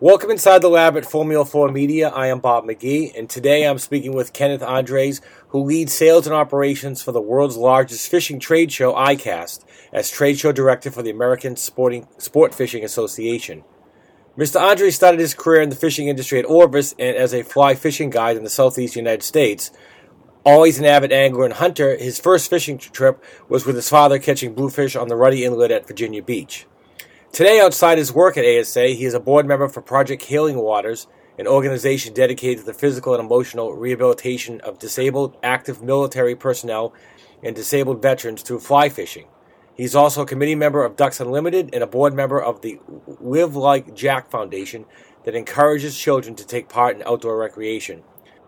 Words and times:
Welcome 0.00 0.30
inside 0.30 0.62
the 0.62 0.68
lab 0.68 0.96
at 0.96 1.04
Formula 1.04 1.44
4 1.44 1.72
Media. 1.72 2.10
I 2.10 2.28
am 2.28 2.38
Bob 2.38 2.64
McGee, 2.64 3.18
and 3.18 3.28
today 3.28 3.66
I'm 3.66 3.78
speaking 3.78 4.12
with 4.14 4.32
Kenneth 4.32 4.62
Andres, 4.62 5.20
who 5.48 5.64
leads 5.64 5.92
sales 5.92 6.24
and 6.24 6.36
operations 6.36 7.02
for 7.02 7.10
the 7.10 7.20
world's 7.20 7.56
largest 7.56 8.08
fishing 8.08 8.38
trade 8.38 8.70
show, 8.70 8.92
ICAST, 8.92 9.64
as 9.92 10.08
trade 10.08 10.38
show 10.38 10.52
director 10.52 10.92
for 10.92 11.02
the 11.02 11.10
American 11.10 11.56
Sporting 11.56 12.06
Sport 12.16 12.54
Fishing 12.54 12.84
Association. 12.84 13.64
Mr. 14.36 14.60
Andres 14.60 14.94
started 14.94 15.18
his 15.18 15.34
career 15.34 15.62
in 15.62 15.68
the 15.68 15.74
fishing 15.74 16.06
industry 16.06 16.38
at 16.38 16.46
Orvis 16.46 16.94
and 16.96 17.16
as 17.16 17.34
a 17.34 17.42
fly 17.42 17.74
fishing 17.74 18.08
guide 18.08 18.36
in 18.36 18.44
the 18.44 18.50
southeast 18.50 18.94
United 18.94 19.24
States. 19.24 19.72
Always 20.44 20.78
an 20.78 20.84
avid 20.84 21.10
angler 21.10 21.44
and 21.44 21.54
hunter, 21.54 21.96
his 21.96 22.20
first 22.20 22.48
fishing 22.48 22.78
trip 22.78 23.20
was 23.48 23.66
with 23.66 23.74
his 23.74 23.88
father 23.88 24.20
catching 24.20 24.54
bluefish 24.54 24.94
on 24.94 25.08
the 25.08 25.16
Rudee 25.16 25.42
Inlet 25.42 25.72
at 25.72 25.88
Virginia 25.88 26.22
Beach. 26.22 26.68
Today, 27.32 27.60
outside 27.60 27.98
his 27.98 28.12
work 28.12 28.36
at 28.36 28.44
ASA, 28.44 28.88
he 28.88 29.04
is 29.04 29.14
a 29.14 29.20
board 29.20 29.46
member 29.46 29.68
for 29.68 29.82
Project 29.82 30.24
Healing 30.24 30.56
Waters, 30.56 31.06
an 31.38 31.46
organization 31.46 32.14
dedicated 32.14 32.60
to 32.60 32.64
the 32.64 32.74
physical 32.74 33.14
and 33.14 33.22
emotional 33.22 33.74
rehabilitation 33.74 34.60
of 34.62 34.78
disabled 34.78 35.36
active 35.42 35.82
military 35.82 36.34
personnel 36.34 36.92
and 37.42 37.54
disabled 37.54 38.02
veterans 38.02 38.42
through 38.42 38.58
fly 38.58 38.88
fishing. 38.88 39.26
He's 39.74 39.94
also 39.94 40.22
a 40.22 40.26
committee 40.26 40.56
member 40.56 40.84
of 40.84 40.96
Ducks 40.96 41.20
Unlimited 41.20 41.70
and 41.72 41.84
a 41.84 41.86
board 41.86 42.12
member 42.12 42.42
of 42.42 42.62
the 42.62 42.80
Live 43.20 43.54
Like 43.54 43.94
Jack 43.94 44.30
Foundation 44.30 44.86
that 45.24 45.36
encourages 45.36 45.96
children 45.96 46.34
to 46.34 46.46
take 46.46 46.68
part 46.68 46.96
in 46.96 47.02
outdoor 47.06 47.38
recreation. 47.38 48.02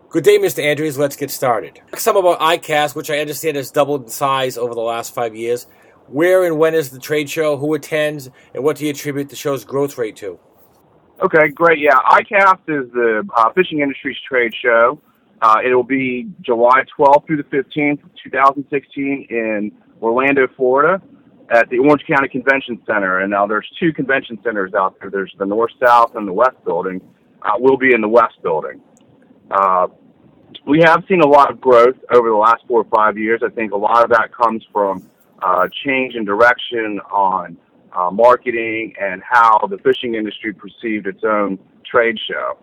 Good 0.09 0.25
day, 0.25 0.37
Mr. 0.37 0.61
Andrews. 0.61 0.97
Let's 0.97 1.15
get 1.15 1.31
started. 1.31 1.79
Some 1.95 2.17
about 2.17 2.41
ICAST, 2.41 2.95
which 2.95 3.09
I 3.09 3.19
understand 3.19 3.55
has 3.55 3.71
doubled 3.71 4.03
in 4.03 4.09
size 4.09 4.57
over 4.57 4.73
the 4.73 4.81
last 4.81 5.13
five 5.13 5.33
years. 5.33 5.67
Where 6.11 6.43
and 6.43 6.57
when 6.57 6.75
is 6.75 6.89
the 6.89 6.99
trade 6.99 7.29
show? 7.29 7.55
Who 7.55 7.73
attends? 7.73 8.29
And 8.53 8.63
what 8.63 8.75
do 8.75 8.83
you 8.83 8.91
attribute 8.91 9.29
the 9.29 9.35
show's 9.37 9.63
growth 9.63 9.97
rate 9.97 10.17
to? 10.17 10.37
Okay, 11.21 11.49
great. 11.49 11.79
Yeah, 11.79 11.95
ICAST 12.09 12.61
is 12.67 12.91
the 12.91 13.23
uh, 13.37 13.53
fishing 13.53 13.79
industry's 13.79 14.17
trade 14.27 14.53
show. 14.61 14.99
Uh, 15.41 15.57
it 15.63 15.73
will 15.73 15.83
be 15.83 16.27
July 16.41 16.83
12th 16.99 17.25
through 17.27 17.37
the 17.37 17.43
15th, 17.43 18.01
2016, 18.23 19.27
in 19.29 19.71
Orlando, 20.01 20.47
Florida, 20.57 21.01
at 21.49 21.69
the 21.69 21.79
Orange 21.79 22.03
County 22.05 22.27
Convention 22.27 22.81
Center. 22.85 23.19
And 23.19 23.31
now 23.31 23.47
there's 23.47 23.67
two 23.79 23.93
convention 23.93 24.37
centers 24.43 24.73
out 24.73 24.97
there. 24.99 25.09
There's 25.09 25.33
the 25.39 25.45
North 25.45 25.71
South 25.83 26.15
and 26.15 26.27
the 26.27 26.33
West 26.33 26.57
building. 26.65 26.99
Uh, 27.41 27.53
we'll 27.57 27.77
be 27.77 27.93
in 27.93 28.01
the 28.01 28.09
West 28.09 28.35
building. 28.43 28.81
Uh, 29.49 29.87
we 30.67 30.81
have 30.83 31.03
seen 31.07 31.21
a 31.21 31.27
lot 31.27 31.49
of 31.49 31.61
growth 31.61 31.95
over 32.11 32.29
the 32.29 32.35
last 32.35 32.63
four 32.67 32.81
or 32.81 32.89
five 32.95 33.17
years. 33.17 33.41
I 33.45 33.49
think 33.49 33.71
a 33.71 33.77
lot 33.77 34.03
of 34.03 34.09
that 34.09 34.35
comes 34.35 34.65
from 34.73 35.09
uh, 35.41 35.67
change 35.85 36.15
in 36.15 36.25
direction 36.25 36.99
on 37.11 37.57
uh, 37.93 38.09
marketing 38.11 38.93
and 38.99 39.21
how 39.23 39.59
the 39.69 39.77
fishing 39.79 40.15
industry 40.15 40.53
perceived 40.53 41.07
its 41.07 41.23
own 41.23 41.57
trade 41.85 42.17
show. 42.29 42.57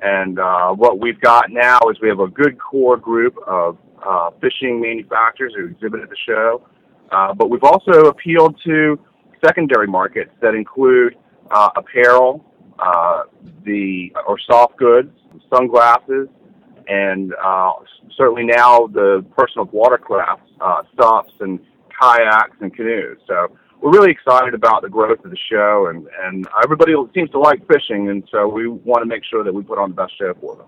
And 0.00 0.38
uh, 0.38 0.72
what 0.72 0.98
we've 0.98 1.20
got 1.20 1.50
now 1.50 1.78
is 1.90 1.96
we 2.00 2.08
have 2.08 2.20
a 2.20 2.26
good 2.26 2.58
core 2.58 2.96
group 2.96 3.36
of 3.46 3.78
uh, 4.04 4.30
fishing 4.40 4.80
manufacturers 4.80 5.52
who 5.56 5.66
exhibit 5.66 6.00
at 6.00 6.10
the 6.10 6.16
show, 6.26 6.66
uh, 7.12 7.32
but 7.34 7.50
we've 7.50 7.62
also 7.62 8.06
appealed 8.06 8.60
to 8.64 8.98
secondary 9.44 9.86
markets 9.86 10.30
that 10.40 10.54
include 10.54 11.16
uh, 11.52 11.70
apparel, 11.76 12.44
uh, 12.78 13.24
the 13.64 14.12
or 14.26 14.38
soft 14.40 14.76
goods, 14.76 15.10
sunglasses, 15.54 16.28
and 16.88 17.32
uh, 17.42 17.72
certainly 18.16 18.44
now 18.44 18.88
the 18.88 19.24
personal 19.36 19.68
watercraft 19.72 20.42
uh, 20.60 20.82
stops 20.94 21.32
and 21.40 21.60
kayaks 22.02 22.56
and 22.60 22.74
canoes. 22.74 23.18
So 23.26 23.56
we're 23.80 23.92
really 23.92 24.10
excited 24.10 24.54
about 24.54 24.82
the 24.82 24.88
growth 24.88 25.24
of 25.24 25.30
the 25.30 25.36
show, 25.50 25.86
and 25.88 26.08
and 26.22 26.46
everybody 26.62 26.94
seems 27.14 27.30
to 27.30 27.38
like 27.38 27.66
fishing, 27.66 28.08
and 28.08 28.26
so 28.30 28.48
we 28.48 28.68
want 28.68 29.02
to 29.02 29.06
make 29.06 29.22
sure 29.24 29.44
that 29.44 29.52
we 29.52 29.62
put 29.62 29.78
on 29.78 29.90
the 29.90 29.96
best 29.96 30.12
show 30.18 30.34
for 30.40 30.56
them. 30.56 30.66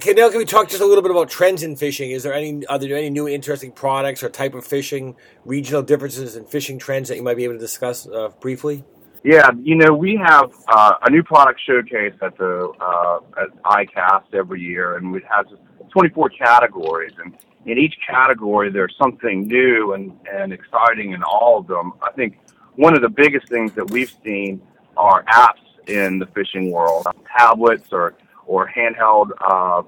Can, 0.00 0.16
now, 0.16 0.30
can 0.30 0.38
we 0.38 0.44
talk 0.44 0.68
just 0.68 0.82
a 0.82 0.86
little 0.86 1.02
bit 1.02 1.10
about 1.10 1.30
trends 1.30 1.62
in 1.62 1.76
fishing? 1.76 2.10
Is 2.10 2.22
there 2.22 2.34
any 2.34 2.66
are 2.66 2.78
there 2.78 2.96
any 2.96 3.10
new 3.10 3.28
interesting 3.28 3.72
products 3.72 4.22
or 4.22 4.28
type 4.28 4.54
of 4.54 4.64
fishing, 4.64 5.16
regional 5.44 5.82
differences 5.82 6.36
in 6.36 6.44
fishing 6.44 6.78
trends 6.78 7.08
that 7.08 7.16
you 7.16 7.22
might 7.22 7.36
be 7.36 7.44
able 7.44 7.54
to 7.54 7.60
discuss 7.60 8.06
uh, 8.06 8.30
briefly? 8.40 8.84
Yeah, 9.22 9.50
you 9.62 9.74
know, 9.74 9.94
we 9.94 10.20
have 10.22 10.52
uh, 10.68 10.94
a 11.02 11.10
new 11.10 11.22
product 11.22 11.60
showcase 11.66 12.14
at 12.20 12.36
the 12.36 12.72
uh, 12.80 13.18
at 13.40 13.62
ICAST 13.64 14.34
every 14.34 14.60
year, 14.60 14.96
and 14.96 15.14
it 15.16 15.22
has 15.30 15.46
24 15.94 16.30
categories, 16.30 17.12
and 17.22 17.36
in 17.66 17.78
each 17.78 17.94
category 18.04 18.68
there's 18.68 18.94
something 19.00 19.46
new 19.46 19.92
and, 19.92 20.12
and 20.30 20.52
exciting 20.52 21.12
in 21.12 21.22
all 21.22 21.58
of 21.58 21.68
them. 21.68 21.92
I 22.02 22.10
think 22.10 22.40
one 22.74 22.94
of 22.96 23.00
the 23.02 23.08
biggest 23.08 23.48
things 23.48 23.72
that 23.74 23.88
we've 23.90 24.12
seen 24.24 24.60
are 24.96 25.22
apps 25.24 25.62
in 25.86 26.18
the 26.18 26.26
fishing 26.26 26.72
world, 26.72 27.06
tablets 27.38 27.92
or 27.92 28.14
or 28.46 28.68
handheld 28.68 29.30
uh, 29.40 29.82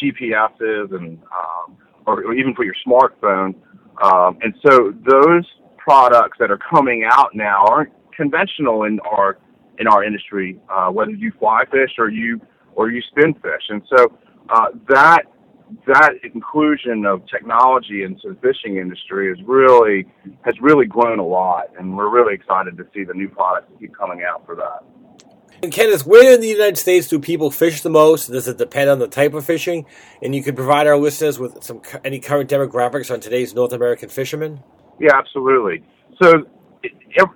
GPSs 0.00 0.96
and 0.96 1.22
um, 1.24 1.76
or, 2.06 2.24
or 2.24 2.34
even 2.34 2.54
for 2.54 2.64
your 2.64 2.74
smartphone. 2.86 3.54
Um, 4.02 4.38
and 4.40 4.54
so 4.66 4.94
those 5.06 5.44
products 5.76 6.38
that 6.40 6.50
are 6.50 6.58
coming 6.58 7.04
out 7.04 7.34
now 7.34 7.66
aren't 7.66 7.92
conventional 8.16 8.84
in 8.84 9.00
our 9.00 9.38
in 9.78 9.86
our 9.86 10.02
industry, 10.02 10.58
uh, 10.70 10.88
whether 10.90 11.10
you 11.10 11.30
fly 11.38 11.64
fish 11.70 11.92
or 11.98 12.08
you 12.08 12.40
or 12.74 12.90
you 12.90 13.02
spin 13.02 13.34
fish. 13.34 13.64
And 13.68 13.82
so 13.94 14.18
uh, 14.48 14.68
that 14.88 15.22
that 15.86 16.12
inclusion 16.34 17.04
of 17.06 17.26
technology 17.26 18.02
into 18.02 18.30
the 18.30 18.34
fishing 18.36 18.76
industry 18.76 19.30
is 19.32 19.38
really 19.44 20.06
has 20.42 20.54
really 20.60 20.86
grown 20.86 21.18
a 21.18 21.26
lot, 21.26 21.66
and 21.78 21.96
we're 21.96 22.10
really 22.10 22.34
excited 22.34 22.76
to 22.76 22.86
see 22.94 23.04
the 23.04 23.14
new 23.14 23.28
products 23.28 23.70
keep 23.78 23.96
coming 23.96 24.22
out 24.22 24.44
for 24.46 24.54
that. 24.56 24.84
And 25.62 25.70
Kenneth, 25.72 26.04
where 26.04 26.34
in 26.34 26.40
the 26.40 26.48
United 26.48 26.76
States 26.76 27.06
do 27.06 27.20
people 27.20 27.50
fish 27.50 27.82
the 27.82 27.90
most? 27.90 28.26
Does 28.26 28.48
it 28.48 28.58
depend 28.58 28.90
on 28.90 28.98
the 28.98 29.06
type 29.06 29.32
of 29.32 29.44
fishing? 29.44 29.86
And 30.20 30.34
you 30.34 30.42
could 30.42 30.56
provide 30.56 30.88
our 30.88 30.96
listeners 30.96 31.38
with 31.38 31.62
some 31.62 31.82
any 32.04 32.18
current 32.18 32.50
demographics 32.50 33.12
on 33.12 33.20
today's 33.20 33.54
North 33.54 33.72
American 33.72 34.08
fishermen. 34.08 34.60
Yeah, 34.98 35.16
absolutely. 35.16 35.84
So 36.20 36.46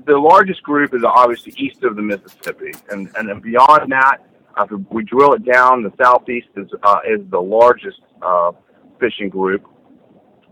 the 0.07 0.19
largest 0.19 0.63
group 0.65 0.93
is 0.93 1.05
obviously 1.05 1.55
east 1.57 1.85
of 1.85 1.95
the 1.95 2.03
Mississippi, 2.03 2.73
and 2.91 3.09
and 3.17 3.29
then 3.29 3.41
beyond 3.41 3.93
that, 3.93 4.19
if 4.59 4.71
we 4.91 5.05
drill 5.05 5.35
it 5.35 5.45
down, 5.45 5.83
the 5.83 5.93
southeast 6.03 6.49
is 6.57 6.69
uh, 6.83 6.99
is 7.09 7.21
the 7.31 7.41
largest 7.41 8.01
uh, 8.23 8.53
fishing 9.01 9.29
group, 9.29 9.65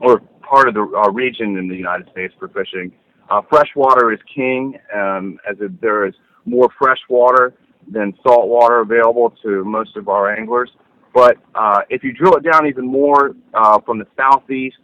or 0.00 0.20
part 0.42 0.68
of 0.68 0.74
the 0.74 0.82
uh, 0.82 1.10
region 1.10 1.56
in 1.56 1.68
the 1.68 1.76
United 1.76 2.08
States 2.10 2.34
for 2.38 2.48
fishing. 2.48 2.92
Uh, 3.30 3.40
freshwater 3.48 4.12
is 4.12 4.18
king, 4.34 4.78
um, 4.94 5.38
as 5.48 5.56
it, 5.60 5.80
there 5.80 6.06
is 6.06 6.14
more 6.44 6.68
fresh 6.78 6.98
water 7.08 7.54
than 7.90 8.12
salt 8.22 8.48
water 8.48 8.80
available 8.80 9.34
to 9.42 9.64
most 9.64 9.96
of 9.96 10.08
our 10.08 10.34
anglers. 10.34 10.70
But 11.14 11.38
uh, 11.54 11.82
if 11.90 12.02
you 12.02 12.12
drill 12.12 12.34
it 12.34 12.42
down 12.42 12.66
even 12.66 12.86
more 12.86 13.36
uh, 13.54 13.80
from 13.80 13.98
the 13.98 14.06
southeast 14.16 14.76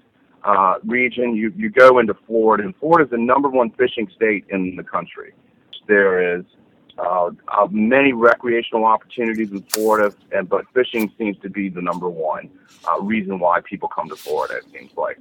uh, 0.44 0.74
region, 0.84 1.34
you, 1.34 1.52
you 1.56 1.70
go 1.70 1.98
into 1.98 2.14
Florida, 2.26 2.64
and 2.64 2.74
Florida 2.76 3.04
is 3.04 3.10
the 3.10 3.18
number 3.18 3.48
one 3.48 3.70
fishing 3.72 4.08
state 4.14 4.44
in 4.50 4.76
the 4.76 4.84
country. 4.84 5.32
There 5.88 6.38
is 6.38 6.44
uh, 7.00 7.30
uh, 7.48 7.66
many 7.70 8.12
recreational 8.12 8.84
opportunities 8.84 9.50
in 9.50 9.62
Florida, 9.62 10.14
and 10.32 10.48
but 10.48 10.66
fishing 10.74 11.10
seems 11.18 11.38
to 11.38 11.48
be 11.48 11.68
the 11.68 11.80
number 11.80 12.08
one 12.08 12.50
uh, 12.88 13.00
reason 13.00 13.38
why 13.38 13.60
people 13.60 13.88
come 13.88 14.08
to 14.08 14.16
Florida. 14.16 14.58
It 14.58 14.64
seems 14.72 14.92
like. 14.96 15.18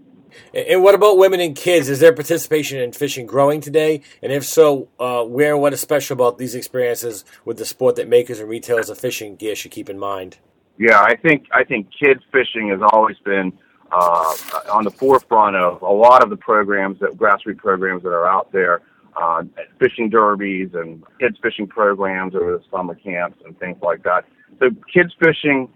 And 0.53 0.83
what 0.83 0.95
about 0.95 1.17
women 1.17 1.39
and 1.39 1.55
kids? 1.55 1.89
Is 1.89 1.99
their 1.99 2.13
participation 2.13 2.79
in 2.79 2.91
fishing 2.91 3.25
growing 3.25 3.61
today? 3.61 4.01
And 4.21 4.31
if 4.31 4.45
so, 4.45 4.89
uh, 4.99 5.23
where 5.23 5.53
and 5.53 5.61
what 5.61 5.73
is 5.73 5.81
special 5.81 6.13
about 6.13 6.37
these 6.37 6.53
experiences 6.53 7.25
with 7.45 7.57
the 7.57 7.65
sport 7.65 7.95
that 7.95 8.07
makers 8.07 8.39
and 8.39 8.47
retailers 8.49 8.89
of 8.89 8.99
fishing 8.99 9.35
gear 9.35 9.55
should 9.55 9.71
keep 9.71 9.89
in 9.89 9.97
mind? 9.97 10.37
Yeah, 10.77 11.01
I 11.01 11.15
think 11.15 11.47
I 11.51 11.63
think 11.63 11.87
kids 11.91 12.21
fishing 12.31 12.69
has 12.69 12.79
always 12.93 13.17
been 13.25 13.51
uh, 13.91 14.33
on 14.71 14.83
the 14.83 14.91
forefront 14.91 15.55
of 15.55 15.81
a 15.81 15.91
lot 15.91 16.23
of 16.23 16.29
the 16.29 16.37
programs 16.37 16.99
that 16.99 17.11
grassroots 17.11 17.57
programs 17.57 18.03
that 18.03 18.09
are 18.09 18.27
out 18.27 18.51
there, 18.51 18.81
uh, 19.19 19.43
fishing 19.79 20.09
derbies 20.09 20.69
and 20.73 21.03
kids 21.19 21.37
fishing 21.41 21.67
programs 21.67 22.35
over 22.35 22.57
the 22.57 22.63
summer 22.71 22.95
camps 22.95 23.37
and 23.45 23.57
things 23.59 23.77
like 23.81 24.03
that. 24.03 24.25
So 24.59 24.69
kids 24.93 25.13
fishing, 25.23 25.69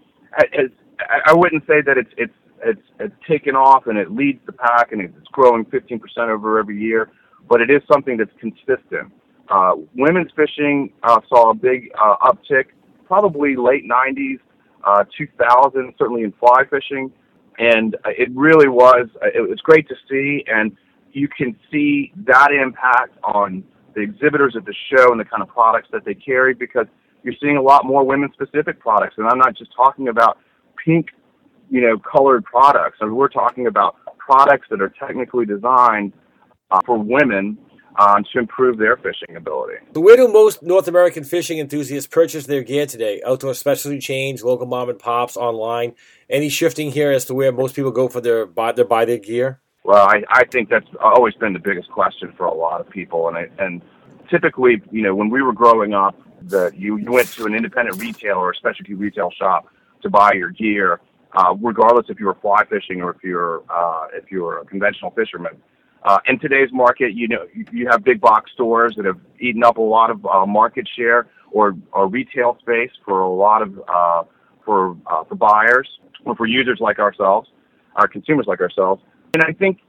is, 0.52 0.70
I 1.26 1.32
wouldn't 1.34 1.64
say 1.66 1.82
that 1.82 1.98
it's 1.98 2.10
it's 2.16 2.32
it's 2.64 2.86
it's 3.00 3.14
taken 3.28 3.54
off 3.54 3.86
and 3.86 3.98
it 3.98 4.10
leads 4.10 4.40
the 4.46 4.52
pack 4.52 4.92
and 4.92 5.00
it's 5.02 5.28
growing 5.32 5.64
15% 5.66 6.00
over 6.28 6.58
every 6.58 6.80
year, 6.80 7.10
but 7.48 7.60
it 7.60 7.70
is 7.70 7.82
something 7.90 8.16
that's 8.16 8.32
consistent. 8.40 9.12
Uh, 9.50 9.74
women's 9.94 10.30
fishing 10.34 10.92
uh, 11.02 11.20
saw 11.28 11.50
a 11.50 11.54
big 11.54 11.90
uh, 12.02 12.16
uptick, 12.22 12.66
probably 13.06 13.56
late 13.56 13.84
90s, 13.86 14.38
uh, 14.84 15.04
2000, 15.16 15.92
certainly 15.98 16.22
in 16.22 16.32
fly 16.40 16.64
fishing 16.70 17.12
and 17.58 17.96
it 18.06 18.28
really 18.34 18.68
was 18.68 19.08
it 19.22 19.48
was 19.48 19.60
great 19.60 19.88
to 19.88 19.94
see 20.08 20.44
and 20.46 20.76
you 21.14 21.28
can 21.28 21.56
see 21.70 22.12
that 22.26 22.50
impact 22.52 23.16
on 23.22 23.64
the 23.94 24.00
exhibitors 24.00 24.54
at 24.56 24.64
the 24.64 24.74
show 24.90 25.12
and 25.12 25.20
the 25.20 25.24
kind 25.24 25.42
of 25.42 25.48
products 25.48 25.88
that 25.92 26.04
they 26.04 26.14
carry 26.14 26.54
because 26.54 26.86
you're 27.22 27.34
seeing 27.40 27.56
a 27.56 27.62
lot 27.62 27.84
more 27.86 28.04
women 28.04 28.30
specific 28.32 28.80
products 28.80 29.14
and 29.18 29.26
i'm 29.26 29.38
not 29.38 29.56
just 29.56 29.70
talking 29.74 30.08
about 30.08 30.38
pink 30.84 31.08
you 31.70 31.80
know 31.80 31.98
colored 31.98 32.44
products 32.44 32.98
I 33.00 33.06
mean, 33.06 33.14
we're 33.14 33.28
talking 33.28 33.66
about 33.66 33.96
products 34.18 34.66
that 34.70 34.80
are 34.80 34.92
technically 34.98 35.46
designed 35.46 36.12
uh, 36.70 36.80
for 36.84 36.98
women 36.98 37.58
um, 37.96 38.24
to 38.32 38.38
improve 38.38 38.78
their 38.78 38.96
fishing 38.96 39.36
ability. 39.36 39.74
So 39.94 40.00
where 40.00 40.16
do 40.16 40.28
most 40.28 40.62
North 40.62 40.88
American 40.88 41.24
fishing 41.24 41.58
enthusiasts 41.58 42.08
purchase 42.08 42.46
their 42.46 42.62
gear 42.62 42.86
today? 42.86 43.22
Outdoor 43.24 43.54
specialty 43.54 43.98
chains, 43.98 44.42
local 44.42 44.66
mom 44.66 44.88
and 44.88 44.98
pops, 44.98 45.36
online. 45.36 45.94
Any 46.28 46.48
shifting 46.48 46.90
here 46.90 47.12
as 47.12 47.24
to 47.26 47.34
where 47.34 47.52
most 47.52 47.76
people 47.76 47.92
go 47.92 48.08
for 48.08 48.20
their 48.20 48.46
buy 48.46 48.72
their 48.72 48.84
buy 48.84 49.04
their 49.04 49.18
gear? 49.18 49.60
Well, 49.84 50.08
I, 50.08 50.22
I 50.30 50.44
think 50.46 50.70
that's 50.70 50.88
always 50.98 51.34
been 51.34 51.52
the 51.52 51.58
biggest 51.58 51.90
question 51.90 52.32
for 52.36 52.46
a 52.46 52.54
lot 52.54 52.80
of 52.80 52.88
people, 52.88 53.28
and 53.28 53.36
I, 53.36 53.48
and 53.58 53.82
typically, 54.30 54.80
you 54.90 55.02
know, 55.02 55.14
when 55.14 55.28
we 55.28 55.42
were 55.42 55.52
growing 55.52 55.92
up, 55.92 56.18
that 56.42 56.76
you, 56.76 56.96
you 56.96 57.12
went 57.12 57.28
to 57.32 57.44
an 57.44 57.54
independent 57.54 58.00
retailer 58.00 58.40
or 58.40 58.54
specialty 58.54 58.94
retail 58.94 59.30
shop 59.30 59.66
to 60.02 60.10
buy 60.10 60.32
your 60.32 60.50
gear, 60.50 61.00
uh, 61.34 61.54
regardless 61.60 62.06
if 62.08 62.18
you 62.18 62.26
were 62.26 62.34
fly 62.34 62.64
fishing 62.64 63.00
or 63.00 63.10
if 63.10 63.22
you're 63.22 63.62
uh, 63.70 64.06
if 64.12 64.30
you're 64.30 64.58
a 64.58 64.64
conventional 64.64 65.10
fisherman. 65.10 65.56
Uh, 66.02 66.18
in 66.26 66.38
today's 66.38 66.68
market, 66.70 67.14
you 67.14 67.26
know, 67.28 67.46
you 67.72 67.88
have 67.88 68.04
big 68.04 68.20
box 68.20 68.50
stores 68.52 68.94
that 68.96 69.06
have 69.06 69.18
eaten 69.40 69.64
up 69.64 69.78
a 69.78 69.80
lot 69.80 70.10
of 70.10 70.24
uh, 70.26 70.44
market 70.44 70.86
share 70.96 71.28
or, 71.50 71.74
or 71.92 72.08
retail 72.08 72.58
space 72.60 72.90
for 73.06 73.20
a 73.20 73.32
lot 73.34 73.62
of 73.62 73.80
uh, 73.88 74.22
for 74.64 74.96
uh, 75.06 75.24
for 75.24 75.34
buyers 75.34 75.88
or 76.26 76.36
for 76.36 76.46
users 76.46 76.78
like 76.80 76.98
ourselves, 76.98 77.48
our 77.96 78.06
consumers 78.06 78.46
like 78.46 78.60
ourselves. 78.60 79.02
And 79.34 79.42
I 79.42 79.52
think 79.52 79.80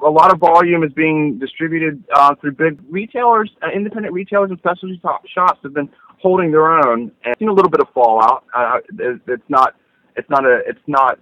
a 0.00 0.08
lot 0.08 0.32
of 0.32 0.38
volume 0.38 0.84
is 0.84 0.92
being 0.92 1.36
distributed 1.40 2.04
uh, 2.14 2.36
through 2.36 2.52
big 2.52 2.78
retailers, 2.88 3.50
uh, 3.62 3.68
independent 3.74 4.14
retailers, 4.14 4.50
and 4.50 4.58
specialty 4.60 5.00
shops 5.34 5.58
have 5.64 5.74
been 5.74 5.90
holding 6.20 6.52
their 6.52 6.70
own 6.70 7.10
and 7.24 7.34
seen 7.36 7.48
a 7.48 7.52
little 7.52 7.68
bit 7.68 7.80
of 7.80 7.88
fallout. 7.92 8.44
Uh, 8.54 8.78
it's 9.26 9.42
not, 9.48 9.74
it's 10.14 10.30
not 10.30 10.46
a, 10.46 10.60
it's 10.66 10.86
not, 10.86 11.18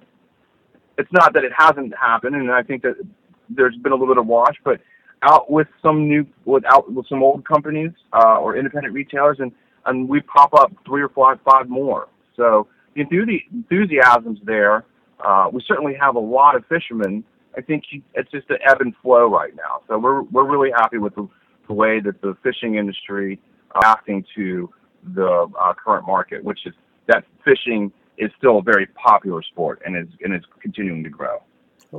it's 0.98 1.10
not 1.10 1.32
that 1.32 1.42
it 1.42 1.52
hasn't 1.56 1.94
happened, 1.96 2.36
and 2.36 2.52
I 2.52 2.62
think 2.62 2.82
that 2.82 2.96
there's 3.48 3.74
been 3.76 3.92
a 3.92 3.94
little 3.94 4.14
bit 4.14 4.18
of 4.18 4.26
wash, 4.26 4.56
but 4.62 4.78
out 5.22 5.50
with 5.50 5.68
some 5.82 6.06
new, 6.06 6.26
with 6.44 6.64
out 6.66 6.92
with 6.92 7.06
some 7.08 7.22
old 7.22 7.46
companies 7.46 7.92
uh, 8.12 8.36
or 8.40 8.58
independent 8.58 8.92
retailers, 8.92 9.38
and 9.40 9.52
and 9.86 10.06
we 10.06 10.20
pop 10.20 10.52
up 10.52 10.70
three 10.84 11.00
or 11.00 11.08
five, 11.08 11.38
five 11.50 11.70
more. 11.70 12.08
So 12.36 12.66
the 12.94 13.00
enthusiasm's 13.00 14.38
there. 14.44 14.84
Uh, 15.18 15.48
we 15.50 15.62
certainly 15.66 15.94
have 15.98 16.16
a 16.16 16.20
lot 16.20 16.56
of 16.56 16.66
fishermen 16.66 17.24
I 17.56 17.60
think 17.60 17.84
it's 18.14 18.30
just 18.30 18.48
an 18.50 18.58
ebb 18.66 18.80
and 18.80 18.94
flow 19.02 19.26
right 19.26 19.54
now. 19.56 19.82
So 19.88 19.98
we're 19.98 20.22
we're 20.22 20.48
really 20.48 20.70
happy 20.70 20.98
with 20.98 21.14
the, 21.14 21.28
the 21.66 21.74
way 21.74 22.00
that 22.00 22.20
the 22.22 22.36
fishing 22.42 22.76
industry 22.76 23.40
uh, 23.74 23.80
acting 23.84 24.24
to 24.36 24.70
the 25.14 25.48
uh, 25.58 25.74
current 25.74 26.06
market, 26.06 26.44
which 26.44 26.60
is 26.66 26.74
that 27.06 27.24
fishing 27.44 27.92
is 28.18 28.30
still 28.38 28.58
a 28.58 28.62
very 28.62 28.86
popular 28.86 29.42
sport 29.42 29.82
and 29.84 29.96
is 29.96 30.12
and 30.22 30.34
is 30.34 30.42
continuing 30.60 31.02
to 31.04 31.10
grow. 31.10 31.42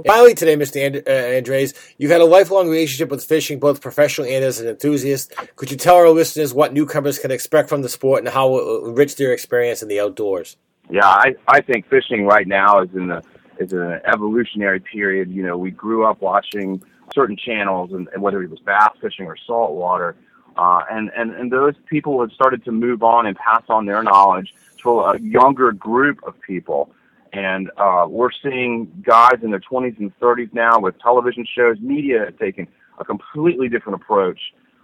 Finally, 0.06 0.34
today, 0.36 0.56
Mr. 0.56 0.86
And- 0.86 1.04
uh, 1.06 1.36
Andres, 1.36 1.74
you've 1.98 2.12
had 2.12 2.22
a 2.22 2.26
lifelong 2.26 2.70
relationship 2.70 3.10
with 3.10 3.24
fishing, 3.24 3.60
both 3.60 3.82
professionally 3.82 4.34
and 4.34 4.44
as 4.44 4.62
an 4.62 4.70
enthusiast. 4.70 5.34
Could 5.58 5.70
you 5.70 5.76
tell 5.76 5.96
our 5.96 6.10
listeners 6.10 6.54
what 6.54 6.72
newcomers 6.72 7.20
can 7.20 7.30
expect 7.30 7.68
from 7.68 7.82
the 7.82 7.90
sport 7.90 8.20
and 8.20 8.30
how 8.30 8.58
it 8.58 8.64
will 8.66 8.90
enrich 8.90 9.18
their 9.18 9.34
experience 9.34 9.82
in 9.82 9.90
the 9.90 10.00
outdoors? 10.00 10.56
Yeah, 10.90 11.06
I, 11.06 11.36
I 11.48 11.62
think 11.62 11.90
fishing 11.90 12.26
right 12.26 12.48
now 12.48 12.82
is 12.82 12.90
in 12.94 13.08
the 13.08 13.22
is 13.62 13.74
an 13.74 14.02
evolutionary 14.06 14.80
period. 14.80 15.30
You 15.32 15.44
know, 15.44 15.58
we 15.58 15.72
grew 15.72 16.06
up 16.06 16.22
watching 16.22 16.84
certain 17.14 17.38
channels, 17.38 17.92
and, 17.92 18.08
and 18.14 18.22
whether 18.22 18.42
it 18.42 18.50
was 18.50 18.60
bass 18.60 18.92
fishing 19.02 19.26
or 19.26 19.38
saltwater, 19.48 20.16
uh, 20.58 20.82
and 20.90 21.12
and 21.16 21.34
and 21.34 21.52
those 21.52 21.76
people 21.90 22.20
have 22.22 22.32
started 22.32 22.64
to 22.66 22.72
move 22.72 23.04
on 23.04 23.26
and 23.26 23.38
pass 23.38 23.64
on 23.70 23.86
their 23.86 24.04
knowledge 24.04 24.54
to 24.84 25.00
a 25.02 25.20
younger 25.20 25.72
group 25.72 26.20
of 26.26 26.40
people. 26.42 26.92
And 27.34 27.72
uh, 27.78 28.08
we're 28.10 28.32
seeing 28.44 28.92
guys 29.04 29.40
in 29.42 29.52
their 29.52 29.62
20s 29.62 29.98
and 30.00 30.12
30s 30.20 30.54
now 30.54 30.80
with 30.80 31.00
television 31.00 31.46
shows. 31.56 31.80
Media 31.80 32.30
taken 32.34 32.68
a 33.00 33.06
completely 33.06 33.70
different 33.70 34.02
approach 34.02 34.40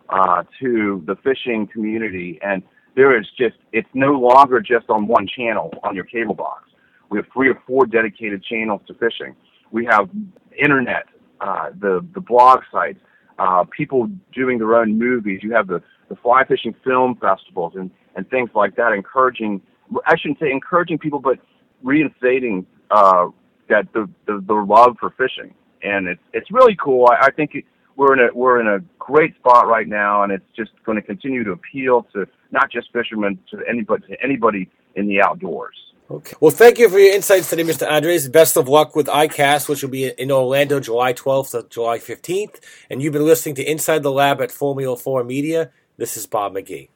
uh, 0.08 0.44
to 0.62 1.04
the 1.06 1.18
fishing 1.18 1.68
community, 1.68 2.40
and 2.42 2.64
there 2.96 3.18
is 3.20 3.28
just 3.38 3.58
it's 3.74 3.90
no 3.94 4.14
longer 4.14 4.62
just 4.62 4.90
on 4.90 5.08
one 5.08 5.28
channel 5.28 5.74
on 5.84 5.96
your 5.96 6.06
cable 6.06 6.36
box. 6.36 6.67
We 7.09 7.18
have 7.18 7.25
three 7.33 7.50
or 7.50 7.62
four 7.65 7.86
dedicated 7.86 8.44
channels 8.44 8.81
to 8.88 8.94
fishing. 8.94 9.36
We 9.71 9.86
have 9.86 10.09
internet, 10.57 11.06
uh, 11.42 11.69
the 11.80 12.06
the 12.13 12.21
blog 12.21 12.59
sites, 12.71 13.00
uh, 13.39 13.63
people 13.65 14.09
doing 14.33 14.57
their 14.57 14.75
own 14.75 14.98
movies. 14.98 15.42
You 15.44 15.54
have 15.54 15.68
the 15.68 15.81
the 16.09 16.15
fly 16.15 16.44
fishing 16.45 16.74
film 16.83 17.18
festivals 17.21 17.74
and 17.75 17.92
and 18.15 18.30
things 18.30 18.50
like 18.56 18.75
that, 18.75 18.94
encouraging. 18.94 19.62
I 20.06 20.18
shouldn't 20.18 20.39
say 20.39 20.51
encouraging 20.51 20.98
people, 21.00 21.19
but 21.19 21.39
reinstating 21.83 22.65
uh, 22.92 23.27
that 23.69 23.92
the, 23.94 24.09
the 24.25 24.44
the 24.45 24.54
love 24.54 24.98
for 25.00 25.12
fishing, 25.12 25.54
and 25.83 26.07
it's 26.07 26.21
it's 26.33 26.51
really 26.51 26.75
cool. 26.75 27.07
I, 27.09 27.27
I 27.27 27.31
think 27.31 27.51
it, 27.56 27.65
we're 27.95 28.13
in 28.13 28.19
a 28.19 28.33
we're 28.33 28.59
in 28.59 28.68
a 28.68 28.80
great 29.00 29.36
spot 29.36 29.68
right 29.68 29.88
now, 29.88 30.24
and 30.24 30.31
it's 30.31 30.45
just 30.56 30.71
going 30.86 30.98
to 30.98 31.01
continue 31.01 31.44
to 31.44 31.51
appeal 31.51 32.07
to 32.13 32.25
not 32.51 32.71
just 32.71 32.92
fishermen, 32.92 33.39
to 33.51 33.59
anybody 33.69 34.07
to 34.07 34.24
anybody 34.24 34.69
in 34.95 35.07
the 35.07 35.21
outdoors. 35.21 35.75
Okay. 36.09 36.36
Well, 36.39 36.51
thank 36.51 36.80
you 36.80 36.88
for 36.88 37.00
your 37.00 37.13
insights 37.13 37.50
today, 37.50 37.63
Mr. 37.63 37.86
Andres. 37.89 38.30
Best 38.30 38.56
of 38.56 38.69
luck 38.69 38.95
with 38.95 39.07
ICAST, 39.07 39.68
which 39.68 39.83
will 39.83 39.89
be 39.89 40.07
in 40.07 40.31
Orlando 40.31 40.80
July 40.80 41.12
12th 41.12 41.51
to 41.51 41.68
July 41.69 42.00
15th. 42.00 42.62
And 42.89 43.01
you've 43.01 43.12
been 43.12 43.25
listening 43.25 43.56
to 43.56 43.69
Inside 43.69 44.04
the 44.04 44.12
Lab 44.12 44.42
at 44.42 44.50
Formula 44.50 44.95
4 44.95 45.25
Media. 45.25 45.71
This 45.98 46.15
is 46.15 46.25
Bob 46.25 46.54
McGee. 46.54 46.88